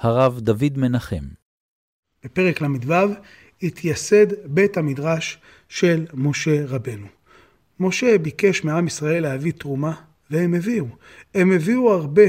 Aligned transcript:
הרב 0.00 0.40
דוד 0.40 0.72
מנחם. 0.76 1.24
בפרק 2.24 2.60
ל"ו 2.60 2.94
התייסד 3.62 4.26
בית 4.44 4.76
המדרש 4.76 5.38
של 5.68 6.06
משה 6.14 6.64
רבנו. 6.66 7.06
משה 7.80 8.18
ביקש 8.18 8.64
מעם 8.64 8.86
ישראל 8.86 9.22
להביא 9.22 9.52
תרומה, 9.52 9.94
והם 10.30 10.54
הביאו. 10.54 10.86
הם 11.34 11.52
הביאו 11.52 11.92
הרבה, 11.92 12.22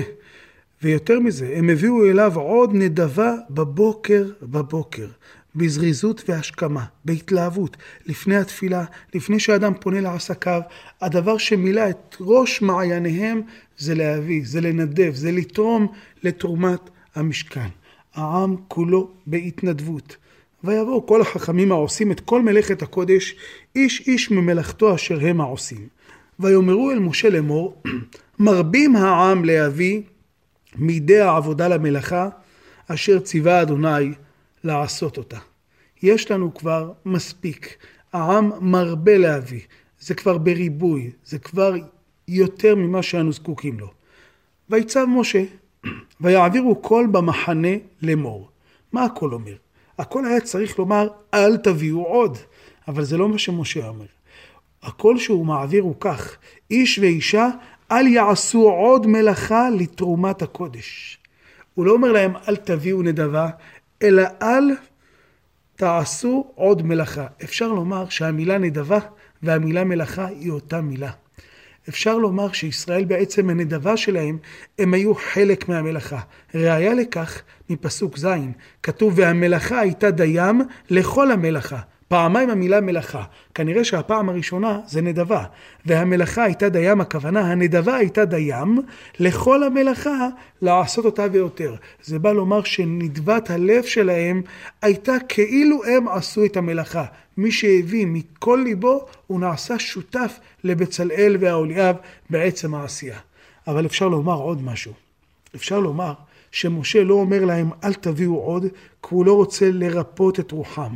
ויותר 0.82 1.20
מזה, 1.20 1.54
הם 1.56 1.70
הביאו 1.70 2.10
אליו 2.10 2.40
עוד 2.40 2.74
נדבה 2.74 3.34
בבוקר 3.50 4.30
בבוקר, 4.42 5.08
בזריזות 5.56 6.30
והשכמה, 6.30 6.86
בהתלהבות, 7.06 7.78
לפני 8.06 8.36
התפילה, 8.38 8.86
לפני 9.14 9.40
שאדם 9.40 9.74
פונה 9.82 10.02
לעסקיו, 10.02 10.62
הדבר 11.02 11.38
שמילא 11.38 11.90
את 11.90 12.16
ראש 12.22 12.62
מעייניהם 12.62 13.42
זה 13.78 13.96
להביא, 13.96 14.42
זה 14.46 14.62
לנדב, 14.62 15.12
זה 15.14 15.32
לתרום 15.32 15.88
לתרומת 16.24 16.90
המשכן. 17.16 17.68
העם 18.14 18.56
כולו 18.68 19.12
בהתנדבות. 19.26 20.18
ויבואו 20.64 21.06
כל 21.08 21.22
החכמים 21.22 21.72
העושים 21.72 22.12
את 22.12 22.20
כל 22.20 22.42
מלאכת 22.42 22.82
הקודש, 22.82 23.36
איש 23.76 24.08
איש 24.08 24.32
ממלאכתו 24.32 24.96
אשר 24.96 25.20
הם 25.22 25.42
העושים. 25.42 25.88
ויאמרו 26.40 26.92
אל 26.92 27.00
משה 27.00 27.30
לאמור, 27.30 27.82
מרבים 28.40 28.96
העם 28.96 29.46
להביא 29.46 30.02
מידי 30.76 31.20
העבודה 31.20 31.68
למלאכה, 31.68 32.30
אשר 32.88 33.20
ציווה 33.20 33.62
אדוני 33.62 34.14
לעשות 34.64 35.18
אותה. 35.18 35.38
יש 36.04 36.32
לנו 36.32 36.54
כבר 36.54 36.92
מספיק. 37.06 37.78
העם 38.14 38.52
מרבה 38.62 39.18
להביא. 39.18 39.62
זה 40.00 40.16
כבר 40.16 40.38
בריבוי, 40.38 41.12
זה 41.26 41.40
כבר 41.40 41.76
יותר 42.28 42.76
ממה 42.76 43.04
שאנו 43.04 43.32
זקוקים 43.32 43.80
לו. 43.80 43.92
ויצב 44.70 45.06
משה, 45.08 45.44
ויעבירו 46.22 46.76
קול 46.76 47.08
במחנה 47.08 47.76
לאמור. 48.02 48.50
מה 48.92 49.06
הקול 49.06 49.34
אומר? 49.34 49.56
הקול 49.98 50.26
היה 50.26 50.42
צריך 50.42 50.80
לומר, 50.80 51.08
אל 51.34 51.58
תביאו 51.58 52.04
עוד. 52.04 52.38
אבל 52.88 53.04
זה 53.04 53.18
לא 53.18 53.30
מה 53.30 53.38
שמשה 53.38 53.88
אומר. 53.88 54.06
הקול 54.84 55.18
שהוא 55.18 55.46
מעביר 55.46 55.84
הוא 55.84 55.96
כך, 56.00 56.38
איש 56.72 57.00
ואישה, 57.00 57.48
אל 57.92 58.08
יעשו 58.08 58.70
עוד 58.70 59.08
מלאכה 59.08 59.70
לתרומת 59.70 60.42
הקודש. 60.42 61.18
הוא 61.74 61.86
לא 61.86 61.92
אומר 61.92 62.12
להם, 62.12 62.34
אל 62.48 62.56
תביאו 62.56 63.02
נדבה, 63.02 63.50
אלא 64.04 64.24
אל 64.42 64.64
תעשו 65.76 66.52
עוד 66.56 66.82
מלאכה. 66.82 67.28
אפשר 67.44 67.68
לומר 67.68 68.10
שהמילה 68.10 68.58
נדבה 68.58 69.00
והמילה 69.44 69.84
מלאכה 69.84 70.26
היא 70.26 70.52
אותה 70.52 70.82
מילה. 70.82 71.12
אפשר 71.90 72.18
לומר 72.18 72.52
שישראל 72.52 73.06
בעצם 73.06 73.50
הנדבה 73.50 73.98
שלהם, 73.98 74.38
הם 74.80 74.94
היו 74.94 75.16
חלק 75.16 75.70
מהמלאכה. 75.70 76.20
ראיה 76.56 76.94
לכך 76.94 77.42
מפסוק 77.70 78.18
ז', 78.18 78.28
כתוב 78.84 79.14
והמלאכה 79.16 79.80
הייתה 79.80 80.12
דים 80.12 80.62
לכל 80.90 81.32
המלאכה. 81.32 81.80
פעמיים 82.10 82.50
המילה 82.50 82.82
מלאכה. 82.82 83.24
כנראה 83.54 83.84
שהפעם 83.84 84.30
הראשונה 84.30 84.80
זה 84.88 85.02
נדבה. 85.02 85.44
והמלאכה 85.86 86.44
הייתה 86.44 86.70
דים, 86.70 87.02
הכוונה 87.02 87.52
הנדבה 87.52 87.96
הייתה 87.96 88.26
דים 88.26 88.82
לכל 89.20 89.64
המלאכה 89.64 90.28
לעשות 90.62 91.06
אותה 91.06 91.26
ויותר. 91.32 91.76
זה 92.04 92.20
בא 92.20 92.32
לומר 92.32 92.64
שנדבת 92.64 93.50
הלב 93.50 93.84
שלהם 93.84 94.42
הייתה 94.82 95.14
כאילו 95.30 95.86
הם 95.86 96.08
עשו 96.08 96.46
את 96.46 96.58
המלאכה. 96.58 97.06
מי 97.38 97.52
שהביא 97.52 98.08
מכל 98.08 98.62
ליבו 98.64 99.06
הוא 99.28 99.40
נעשה 99.40 99.80
שותף 99.80 100.40
לבצלאל 100.64 101.38
והאוליאב 101.40 101.96
בעצם 102.30 102.76
העשייה. 102.76 103.20
אבל 103.68 103.86
אפשר 103.86 104.08
לומר 104.08 104.36
עוד 104.36 104.64
משהו. 104.64 104.94
אפשר 105.56 105.80
לומר 105.80 106.14
שמשה 106.52 107.04
לא 107.04 107.14
אומר 107.14 107.46
להם 107.46 107.70
אל 107.84 107.94
תביאו 107.94 108.36
עוד, 108.36 108.66
כי 109.04 109.10
הוא 109.10 109.26
לא 109.26 109.34
רוצה 109.34 109.72
לרפות 109.72 110.40
את 110.40 110.52
רוחם. 110.52 110.92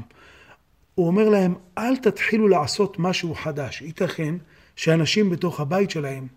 הוא 0.96 1.08
אומר 1.08 1.30
להם, 1.30 1.56
אל 1.78 1.98
תתחילו 1.98 2.48
לעשות 2.48 3.00
משהו 3.00 3.36
חדש. 3.36 3.82
ייתכן 3.82 4.36
שאנשים 4.76 5.30
בתוך 5.30 5.60
הבית 5.60 5.90
שלהם 5.90 6.28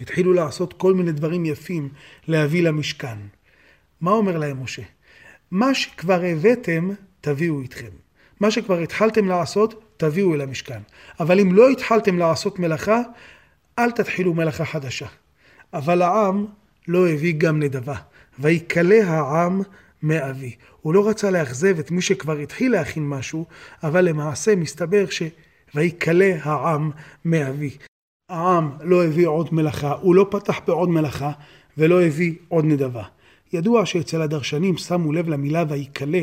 התחילו 0.00 0.32
לעשות 0.32 0.72
כל 0.72 0.94
מיני 0.94 1.12
דברים 1.12 1.44
יפים 1.44 1.88
להביא 2.28 2.62
למשכן. 2.62 3.18
מה 4.00 4.10
אומר 4.10 4.38
להם 4.38 4.62
משה? 4.62 4.82
מה 5.50 5.74
שכבר 5.74 6.22
הבאתם, 6.24 6.90
תביאו 7.20 7.60
איתכם. 7.60 7.90
מה 8.40 8.50
שכבר 8.50 8.78
התחלתם 8.78 9.28
לעשות, 9.28 9.84
תביאו 9.96 10.34
אל 10.34 10.40
המשכן. 10.40 10.80
אבל 11.20 11.40
אם 11.40 11.52
לא 11.52 11.68
התחלתם 11.68 12.18
לעשות 12.18 12.58
מלאכה, 12.58 13.00
אל 13.78 13.90
תתחילו 13.90 14.34
מלאכה 14.34 14.64
חדשה. 14.64 15.06
אבל 15.72 16.02
העם 16.02 16.46
לא 16.88 17.08
הביא 17.08 17.34
גם 17.38 17.62
נדבה. 17.62 17.96
ויקלא 18.38 18.94
העם 18.94 19.62
מאבי. 20.02 20.54
הוא 20.80 20.94
לא 20.94 21.08
רצה 21.08 21.30
לאכזב 21.30 21.78
את 21.78 21.90
מי 21.90 22.02
שכבר 22.02 22.38
התחיל 22.38 22.72
להכין 22.72 23.08
משהו, 23.08 23.44
אבל 23.82 24.04
למעשה 24.04 24.56
מסתבר 24.56 25.06
ש... 25.10 25.22
ויקלא 25.74 26.24
העם 26.42 26.90
מאבי. 27.24 27.70
העם 28.30 28.70
לא 28.80 29.04
הביא 29.04 29.26
עוד 29.26 29.54
מלאכה, 29.54 29.92
הוא 29.92 30.14
לא 30.14 30.26
פתח 30.30 30.60
בעוד 30.66 30.88
מלאכה 30.88 31.32
ולא 31.78 32.02
הביא 32.02 32.34
עוד 32.48 32.64
נדבה. 32.64 33.02
ידוע 33.52 33.86
שאצל 33.86 34.22
הדרשנים 34.22 34.76
שמו 34.76 35.12
לב 35.12 35.28
למילה 35.28 35.64
ויקלא, 35.68 36.18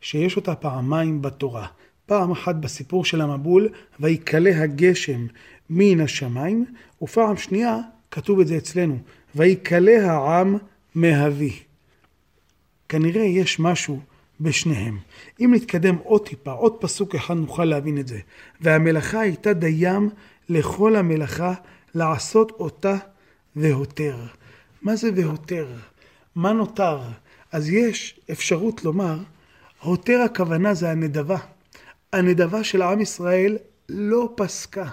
שיש 0.00 0.36
אותה 0.36 0.54
פעמיים 0.54 1.22
בתורה. 1.22 1.66
פעם 2.06 2.30
אחת 2.30 2.54
בסיפור 2.54 3.04
של 3.04 3.20
המבול, 3.20 3.68
ויקלא 4.00 4.50
הגשם 4.50 5.26
מן 5.70 6.00
השמיים, 6.00 6.64
ופעם 7.02 7.36
שנייה, 7.36 7.78
כתוב 8.10 8.40
את 8.40 8.46
זה 8.46 8.56
אצלנו, 8.56 8.98
ויקלא 9.34 9.90
העם 9.90 10.56
מאבי. 10.94 11.52
כנראה 12.88 13.24
יש 13.24 13.60
משהו 13.60 14.00
בשניהם. 14.40 14.98
אם 15.40 15.50
נתקדם 15.54 15.96
עוד 16.04 16.28
טיפה, 16.28 16.52
עוד 16.52 16.76
פסוק 16.80 17.14
אחד 17.14 17.34
נוכל 17.34 17.64
להבין 17.64 17.98
את 17.98 18.08
זה. 18.08 18.18
והמלאכה 18.60 19.20
הייתה 19.20 19.52
דים 19.52 20.10
לכל 20.48 20.96
המלאכה 20.96 21.54
לעשות 21.94 22.50
אותה 22.50 22.96
והותר. 23.56 24.16
מה 24.82 24.96
זה 24.96 25.10
והותר? 25.16 25.66
מה 26.34 26.52
נותר? 26.52 26.98
אז 27.52 27.70
יש 27.70 28.20
אפשרות 28.30 28.84
לומר, 28.84 29.18
הותר 29.80 30.20
הכוונה 30.20 30.74
זה 30.74 30.90
הנדבה. 30.90 31.38
הנדבה 32.12 32.64
של 32.64 32.82
עם 32.82 33.00
ישראל 33.00 33.58
לא 33.88 34.32
פסקה. 34.36 34.88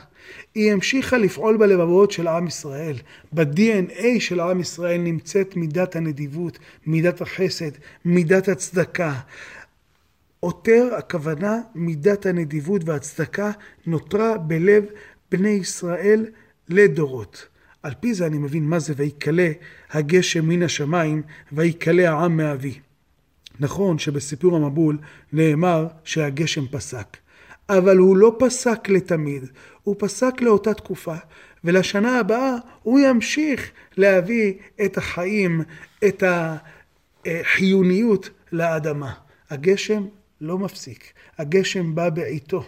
היא 0.55 0.71
המשיכה 0.71 1.17
לפעול 1.17 1.57
בלבבות 1.57 2.11
של 2.11 2.27
עם 2.27 2.47
ישראל. 2.47 2.95
ב-DNA 3.33 4.05
של 4.19 4.39
עם 4.39 4.59
ישראל 4.59 5.01
נמצאת 5.01 5.55
מידת 5.55 5.95
הנדיבות, 5.95 6.59
מידת 6.85 7.21
החסד, 7.21 7.71
מידת 8.05 8.47
הצדקה. 8.47 9.13
עותר 10.39 10.89
הכוונה 10.97 11.59
מידת 11.75 12.25
הנדיבות 12.25 12.81
והצדקה 12.85 13.51
נותרה 13.87 14.37
בלב 14.37 14.83
בני 15.31 15.49
ישראל 15.49 16.25
לדורות. 16.69 17.47
על 17.83 17.93
פי 17.99 18.13
זה 18.13 18.25
אני 18.25 18.37
מבין 18.37 18.63
מה 18.63 18.79
זה 18.79 18.93
ויקלה 18.97 19.51
הגשם 19.91 20.45
מן 20.45 20.63
השמיים 20.63 21.21
ויקלה 21.51 22.09
העם 22.09 22.37
מאבי. 22.37 22.79
נכון 23.59 23.99
שבסיפור 23.99 24.55
המבול 24.55 24.97
נאמר 25.33 25.87
שהגשם 26.03 26.67
פסק. 26.67 27.17
אבל 27.69 27.97
הוא 27.97 28.17
לא 28.17 28.35
פסק 28.39 28.89
לתמיד, 28.89 29.43
הוא 29.83 29.95
פסק 29.99 30.41
לאותה 30.41 30.73
תקופה, 30.73 31.15
ולשנה 31.63 32.19
הבאה 32.19 32.55
הוא 32.83 32.99
ימשיך 32.99 33.71
להביא 33.97 34.53
את 34.85 34.97
החיים, 34.97 35.61
את 36.07 36.23
החיוניות 37.25 38.29
לאדמה. 38.51 39.13
הגשם 39.49 40.05
לא 40.41 40.57
מפסיק, 40.57 41.13
הגשם 41.37 41.95
בא 41.95 42.09
בעיתו. 42.09 42.63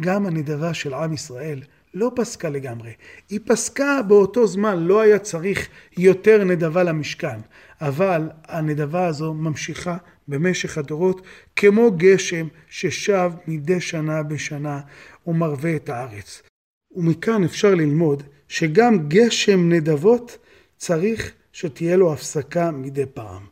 גם 0.00 0.26
הנדבה 0.26 0.74
של 0.74 0.94
עם 0.94 1.12
ישראל 1.12 1.62
לא 1.94 2.12
פסקה 2.14 2.48
לגמרי. 2.48 2.92
היא 3.30 3.40
פסקה 3.46 4.02
באותו 4.02 4.46
זמן, 4.46 4.78
לא 4.78 5.00
היה 5.00 5.18
צריך 5.18 5.68
יותר 5.98 6.44
נדבה 6.44 6.82
למשכן, 6.82 7.40
אבל 7.80 8.30
הנדבה 8.44 9.06
הזו 9.06 9.34
ממשיכה 9.34 9.96
במשך 10.28 10.78
הדורות, 10.78 11.22
כמו 11.56 11.90
גשם 11.96 12.46
ששב 12.68 13.30
מדי 13.46 13.80
שנה 13.80 14.22
בשנה 14.22 14.80
ומרווה 15.26 15.76
את 15.76 15.88
הארץ. 15.88 16.42
ומכאן 16.94 17.44
אפשר 17.44 17.74
ללמוד 17.74 18.22
שגם 18.48 19.08
גשם 19.08 19.72
נדבות 19.72 20.38
צריך 20.76 21.32
שתהיה 21.52 21.96
לו 21.96 22.12
הפסקה 22.12 22.70
מדי 22.70 23.06
פעם. 23.14 23.42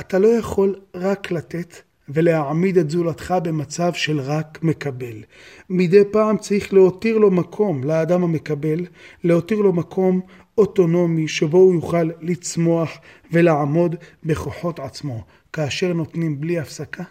אתה 0.00 0.18
לא 0.18 0.28
יכול 0.28 0.80
רק 0.94 1.30
לתת 1.30 1.74
ולהעמיד 2.12 2.78
את 2.78 2.90
זולתך 2.90 3.34
במצב 3.42 3.92
של 3.92 4.20
רק 4.20 4.58
מקבל. 4.62 5.22
מדי 5.70 6.02
פעם 6.10 6.38
צריך 6.38 6.72
להותיר 6.72 7.18
לו 7.18 7.30
מקום 7.30 7.84
לאדם 7.84 8.22
המקבל, 8.22 8.86
להותיר 9.24 9.58
לו 9.58 9.72
מקום 9.72 10.20
אוטונומי 10.58 11.28
שבו 11.28 11.58
הוא 11.58 11.74
יוכל 11.74 12.10
לצמוח 12.20 12.90
ולעמוד 13.32 13.96
בכוחות 14.24 14.80
עצמו. 14.80 15.24
כאשר 15.52 15.92
נותנים 15.92 16.40
בלי 16.40 16.58
הפסקה, 16.58 17.04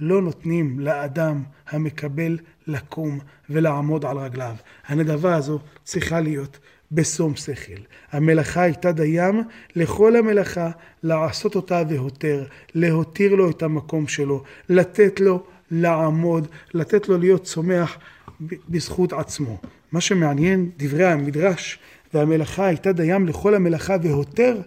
לא 0.00 0.22
נותנים 0.22 0.80
לאדם 0.80 1.42
המקבל 1.68 2.38
לקום 2.66 3.18
ולעמוד 3.50 4.04
על 4.04 4.18
רגליו. 4.18 4.54
הנדבה 4.86 5.34
הזו 5.34 5.58
צריכה 5.84 6.20
להיות 6.20 6.58
בשום 6.92 7.36
שכל. 7.36 7.80
המלאכה 8.12 8.62
הייתה 8.62 8.92
דיים 8.92 9.42
לכל 9.76 10.16
המלאכה 10.16 10.70
לעשות 11.02 11.54
אותה 11.54 11.82
והותר, 11.88 12.44
להותיר 12.74 13.34
לו 13.34 13.50
את 13.50 13.62
המקום 13.62 14.08
שלו, 14.08 14.42
לתת 14.68 15.20
לו 15.20 15.44
לעמוד, 15.70 16.48
לתת 16.74 17.08
לו 17.08 17.18
להיות 17.18 17.44
צומח 17.44 17.98
בזכות 18.40 19.12
עצמו. 19.12 19.58
מה 19.92 20.00
שמעניין, 20.00 20.70
דברי 20.76 21.04
המדרש, 21.04 21.78
והמלאכה 22.14 22.66
הייתה 22.66 22.92
דיים 22.92 23.28
לכל 23.28 23.54
המלאכה 23.54 23.96
והותר, 24.02 24.60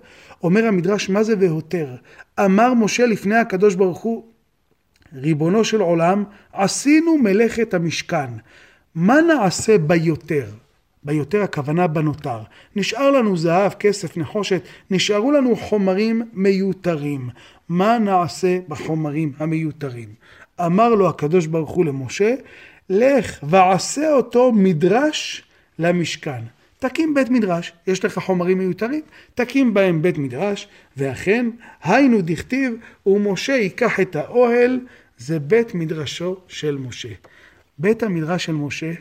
אומר 0.44 0.66
המדרש, 0.66 1.10
מה 1.10 1.24
זה 1.24 1.34
והותר? 1.40 1.96
אמר 2.40 2.74
משה 2.74 3.06
לפני 3.06 3.36
הקדוש 3.36 3.76
ברוך 3.76 4.00
הוא, 4.00 4.26
ריבונו 5.14 5.64
של 5.64 5.82
עולם, 5.82 6.24
עשינו 6.54 7.18
מלאכת 7.18 7.74
המשכן. 7.74 8.30
מה 8.96 9.22
נעשה 9.22 9.78
ביותר? 9.78 10.46
ביותר 11.04 11.44
הכוונה 11.44 11.88
בנותר. 11.88 12.40
נשאר 12.76 13.12
לנו 13.12 13.38
זהב, 13.38 13.74
כסף, 13.74 14.18
נחושת, 14.18 14.62
נשארו 14.92 15.32
לנו 15.32 15.56
חומרים 15.56 16.22
מיותרים. 16.34 17.30
מה 17.70 18.00
נעשה 18.00 18.58
בחומרים 18.68 19.34
המיותרים? 19.38 20.10
אמר 20.66 20.90
לו 20.90 21.10
הקדוש 21.10 21.46
ברוך 21.46 21.70
הוא 21.70 21.86
למשה, 21.86 22.36
לך 22.90 23.40
ועשה 23.44 24.12
אותו 24.12 24.52
מדרש 24.52 25.44
למשכן. 25.80 26.42
תקים 26.80 27.14
בית 27.14 27.30
מדרש, 27.30 27.74
יש 27.88 28.06
לך 28.06 28.20
חומרים 28.20 28.58
מיותרים, 28.58 29.02
תקים 29.36 29.74
בהם 29.74 30.02
בית 30.02 30.18
מדרש, 30.18 30.68
ואכן, 30.98 31.50
היינו 31.84 32.22
דכתיב, 32.22 32.74
ומשה 33.06 33.54
ייקח 33.54 34.00
את 34.00 34.16
האוהל, 34.16 34.80
זה 35.18 35.40
בית 35.40 35.76
מדרשו 35.76 36.38
של 36.48 36.78
משה. 36.78 37.10
בית 37.78 38.04
המדרש 38.04 38.46
של 38.46 38.52
משה 38.52 38.92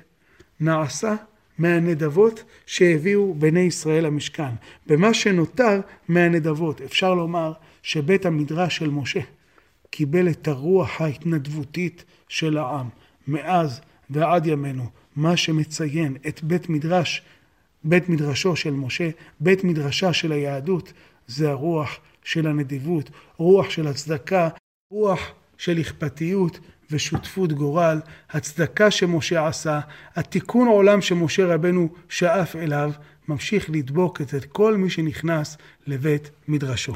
נעשה 0.60 1.14
מהנדבות 1.58 2.44
שהביאו 2.66 3.34
בני 3.34 3.60
ישראל 3.60 4.04
למשכן. 4.04 4.54
במה 4.86 5.14
שנותר 5.14 5.80
מהנדבות, 6.08 6.80
אפשר 6.80 7.14
לומר 7.14 7.52
שבית 7.82 8.26
המדרש 8.26 8.76
של 8.76 8.90
משה 8.90 9.20
קיבל 9.90 10.28
את 10.28 10.48
הרוח 10.48 11.00
ההתנדבותית 11.00 12.04
של 12.28 12.58
העם. 12.58 12.88
מאז 13.28 13.80
ועד 14.10 14.46
ימינו, 14.46 14.84
מה 15.16 15.36
שמציין 15.36 16.16
את 16.28 16.42
בית 16.42 16.68
מדרש, 16.68 17.22
בית 17.84 18.08
מדרשו 18.08 18.56
של 18.56 18.70
משה, 18.70 19.10
בית 19.40 19.64
מדרשה 19.64 20.12
של 20.12 20.32
היהדות, 20.32 20.92
זה 21.26 21.50
הרוח 21.50 21.98
של 22.24 22.46
הנדיבות, 22.46 23.10
רוח 23.36 23.70
של 23.70 23.86
הצדקה, 23.86 24.48
רוח 24.92 25.32
של 25.58 25.80
אכפתיות 25.80 26.60
ושותפות 26.90 27.52
גורל, 27.52 28.00
הצדקה 28.30 28.90
שמשה 28.90 29.46
עשה, 29.46 29.80
התיקון 30.16 30.68
עולם 30.68 31.00
שמשה 31.00 31.46
רבנו 31.46 31.88
שאף 32.08 32.56
אליו, 32.56 32.92
ממשיך 33.28 33.70
לדבוק 33.70 34.20
את 34.20 34.44
כל 34.44 34.76
מי 34.76 34.90
שנכנס 34.90 35.56
לבית 35.86 36.30
מדרשו. 36.48 36.94